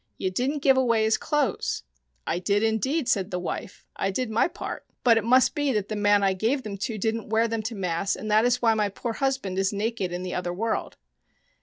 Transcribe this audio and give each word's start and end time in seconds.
You 0.17 0.31
didn't 0.31 0.63
give 0.63 0.77
away 0.77 1.03
his 1.03 1.15
clothes."" 1.15 1.83
I 2.25 2.39
did, 2.39 2.63
indeed," 2.63 3.07
said 3.07 3.29
the 3.29 3.37
wife." 3.37 3.85
I 3.95 4.09
did 4.09 4.31
my 4.31 4.47
part, 4.47 4.83
but 5.03 5.13
John 5.13 5.15
Connors 5.15 5.15
and 5.15 5.15
the 5.15 5.15
Fairies 5.15 5.15
ii 5.15 5.19
it 5.19 5.29
must 5.29 5.55
be 5.55 5.73
that 5.73 5.87
the 5.89 6.01
man 6.01 6.23
I 6.23 6.33
gave 6.33 6.63
them 6.63 6.77
to 6.77 6.97
didn't 6.97 7.29
wear 7.29 7.47
them 7.47 7.61
to 7.61 7.75
mass, 7.75 8.15
and 8.15 8.31
that 8.31 8.43
is 8.45 8.63
why 8.63 8.73
my 8.73 8.89
poor 8.89 9.13
husband 9.13 9.59
is 9.59 9.71
naked 9.71 10.11
in 10.11 10.23
the 10.23 10.33
other 10.33 10.53
world." 10.55 10.97